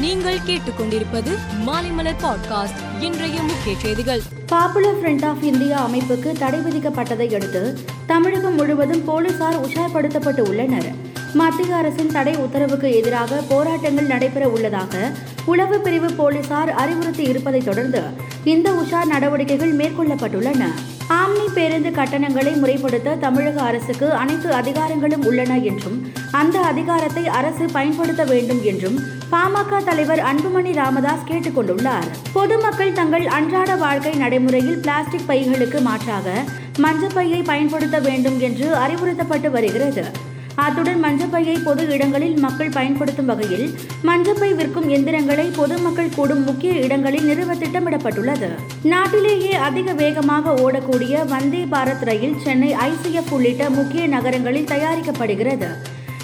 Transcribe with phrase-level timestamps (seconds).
[0.00, 1.30] நீங்கள் கேட்டுக்கொண்டிருப்பது
[1.66, 3.02] மாலைமலர் பாட்காஸ்ட்.
[3.02, 4.20] இன்றைய முக்கிய செய்திகள்.
[4.46, 10.92] பாப்புலர் ஃப்ரண்ட் ஆஃப் இந்தியா அமைப்புக்கு தடை விதிக்கப்பட்டதை அடுத்து தமிழகம் முழுவதும் போலீசார் உஷார்படுத்தப்பட்டு உள்ளனர்.
[11.34, 15.10] மத்திய அரசின் தடை உத்தரவுக்கு எதிராக போராட்டங்கள் நடைபெற உள்ளதாக
[15.44, 18.02] உளவு பிரிவு போலீசார் அறிவுறுத்தி இருப்பதை தொடர்ந்து
[18.44, 20.64] இந்த உஷார் நடவடிக்கைகள் மேற்கொள்ளப்பட்டுள்ளன.
[21.08, 28.64] ஆம்னி பேருந்து கட்டணங்களை முறைப்படுத்த தமிழக அரசுக்கு அனைத்து அதிகாரங்களும் உள்ளன என்றும் அந்த அதிகாரத்தை அரசு பயன்படுத்த வேண்டும்
[28.64, 28.98] என்றும்
[29.30, 36.44] பாமக தலைவர் அன்புமணி ராமதாஸ் கேட்டுக் கொண்டுள்ளார் பொதுமக்கள் தங்கள் அன்றாட வாழ்க்கை நடைமுறையில் பிளாஸ்டிக் பைகளுக்கு மாற்றாக
[36.78, 40.27] மஞ்சப்பையை பயன்படுத்த வேண்டும் என்று அறிவுறுத்தப்பட்டு வருகிறது.
[40.62, 43.66] அத்துடன் மஞ்சப்பையை பொது இடங்களில் மக்கள் பயன்படுத்தும் வகையில்
[44.04, 48.48] மஞ்சப்பை விற்கும் எந்திரங்களை பொதுமக்கள் கூடும் முக்கிய இடங்களில் நிறுவ திட்டமிடப்பட்டுள்ளது.
[48.82, 55.68] நாட்டிலேயே அதிக வேகமாக ஓடக்கூடிய வந்தே பாரத் ரயில் சென்னை ஐசிஎஃப் உள்ளிட்ட முக்கிய நகரங்களில் தயாரிக்கப்படுகிறது.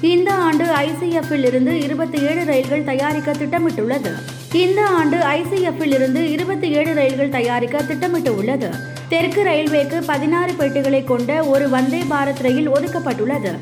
[0.00, 4.12] இந்த ஆண்டு ஐசிஎஃப்பில் இருந்து இருபத்தி ஏழு ரயில்கள் தயாரிக்க திட்டமிட்டுள்ளது.
[4.52, 8.70] இந்த ஆண்டு ஐசிஎஃப்பில் இருந்து இருபத்தி ஏழு ரயில்கள் தயாரிக்க திட்டமிட்டு உள்ளது
[9.08, 13.52] தெற்கு ரயில்வேக்கு பதினாறு பெட்டிகளை கொண்ட ஒரு வந்தே பாரத் ரயில் ஒதுக்கப்பட்டுள்ளது.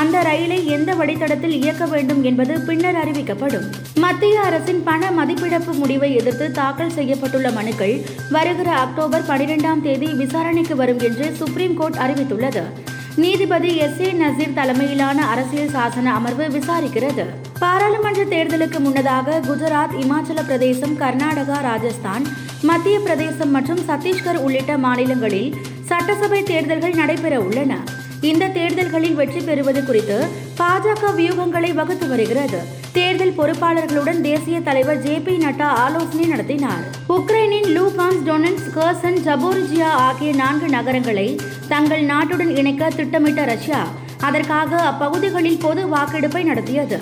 [0.00, 3.66] அந்த ரயிலை எந்த வழித்தடத்தில் இயக்க வேண்டும் என்பது பின்னர் அறிவிக்கப்படும்.
[3.94, 10.98] மத்திய அரசின் பண மதிப்பிழப்பு முடிவை எதிர்த்து தாக்கல் செய்யப்பட்டுள்ள மனுக்கள் வருகிற அக்டோபர் பனிரெண்டாம் தேதி விசாரணைக்கு வரும்
[10.98, 12.62] என்று சுப்ரீம் கோர்ட் அறிவித்துள்ளது.
[13.16, 17.26] நீதிபதி எஸ் ஏ நசீர் தலைமையிலான அரசியல் சாசன அமர்வு விசாரிக்கிறது.
[17.58, 22.26] பாராளுமன்ற தேர்தலுக்கு முன்னதாக குஜராத் இமாச்சல பிரதேசம் கர்நாடகா ராஜஸ்தான்
[22.62, 27.74] மத்திய பிரதேசம் மற்றும் சத்தீஸ்கர் உள்ளிட்ட மாநிலங்களில் சட்டசபை தேர்தல்கள் நடைபெற உள்ளன.
[28.30, 30.16] இந்த தேர்தல்களில் வெற்றி பெறுவது குறித்து
[30.60, 32.60] பாஜக வியூகங்களை வகுத்து வருகிறது.
[32.96, 36.84] தேர்தல் பொறுப்பாளர்களுடன் தேசிய தலைவர் ஜே பி நட்டா ஆலோசனை நடத்தினார்.
[37.16, 41.28] உக்ரைனின் லூகான்ஸ் டொனன்ஸ் கர்சன் ஜபோரிஜியா ஆகிய நான்கு நகரங்களை
[41.72, 43.82] தங்கள் நாட்டுடன் இணைக்க திட்டமிட்ட ரஷ்யா
[44.28, 46.98] அதற்காக அப்பகுதிகளில் பொது வாக்கெடுப்பை நடத்தியது.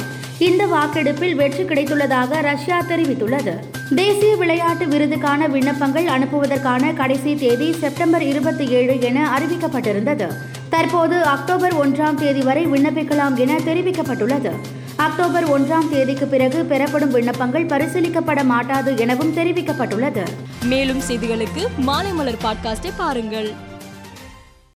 [0.49, 3.55] இந்த வாக்கெடுப்பில் வெற்றி கிடைத்துள்ளதாக ரஷ்யா தெரிவித்துள்ளது.
[4.01, 10.29] தேசிய விளையாட்டு விருதுக்கான விண்ணப்பங்கள் அனுப்புவதற்கான கடைசி தேதி செப்டம்பர் இருபத்தி ஏழு என அறிவிக்கப்பட்டிருந்தது.
[10.75, 14.51] தற்போது அக்டோபர் ஒன்றாம் தேதி வரை விண்ணப்பிக்கலாம் என தெரிவிக்கப்பட்டுள்ளது.
[14.97, 20.25] அக்டோபர் ஒன்றாம் தேதிக்கு பிறகு பெறப்படும் விண்ணப்பங்கள் பரிசீலிக்கப்பட மாட்டாது எனவும் தெரிவிக்கப்பட்டுள்ளது.
[20.65, 23.51] மேலும் செய்திகளுக்கு மாலை மலர் பாட்காஸ்டை பாருங்கள்.